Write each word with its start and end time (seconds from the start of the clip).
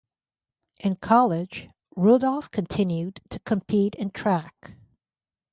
In 0.79 0.95
college 0.95 1.69
Rudolph 1.95 2.49
continued 2.49 3.21
to 3.29 3.37
compete 3.41 3.93
in 3.93 4.09
track. 4.09 4.73